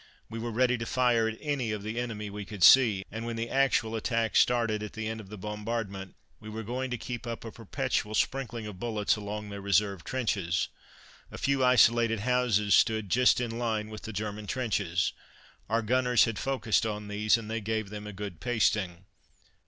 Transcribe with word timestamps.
We 0.31 0.39
were 0.39 0.49
ready 0.49 0.79
to 0.79 0.85
fire 0.87 1.27
at 1.29 1.37
any 1.39 1.71
of 1.71 1.83
the 1.83 1.99
enemy 1.99 2.31
we 2.31 2.43
could 2.43 2.63
see, 2.63 3.05
and 3.11 3.23
when 3.23 3.35
the 3.35 3.51
actual 3.51 3.95
attack 3.95 4.35
started, 4.35 4.81
at 4.81 4.93
the 4.93 5.07
end 5.07 5.19
of 5.21 5.29
the 5.29 5.37
bombardment, 5.37 6.15
we 6.39 6.49
were 6.49 6.63
going 6.63 6.89
to 6.89 6.97
keep 6.97 7.27
up 7.27 7.45
a 7.45 7.51
perpetual 7.51 8.15
sprinkling 8.15 8.65
of 8.65 8.79
bullets 8.79 9.15
along 9.15 9.51
their 9.51 9.61
reserve 9.61 10.03
trenches. 10.03 10.69
A 11.29 11.37
few 11.37 11.63
isolated 11.63 12.21
houses 12.21 12.73
stood 12.73 13.09
just 13.11 13.39
in 13.39 13.59
line 13.59 13.91
with 13.91 14.01
the 14.01 14.11
German 14.11 14.47
trenches. 14.47 15.13
Our 15.69 15.83
gunners 15.83 16.23
had 16.25 16.39
focussed 16.39 16.83
on 16.83 17.07
these, 17.07 17.37
and 17.37 17.47
they 17.47 17.61
gave 17.61 17.91
them 17.91 18.07
a 18.07 18.11
good 18.11 18.39
pasting. 18.39 19.05